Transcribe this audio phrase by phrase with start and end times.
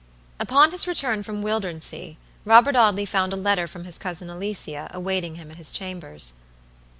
[0.39, 5.35] Upon his return from Wildernsea, Robert Audley found a letter from his Cousin Alicia, awaiting
[5.35, 6.33] him at his chambers.